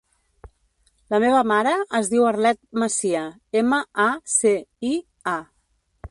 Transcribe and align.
La 1.13 1.17
meva 1.23 1.41
mare 1.49 1.73
es 1.99 2.07
diu 2.13 2.23
Arlet 2.29 2.59
Macia: 2.83 3.21
ema, 3.61 3.81
a, 4.05 4.07
ce, 4.37 4.53
i, 4.93 4.95
a. 5.33 5.35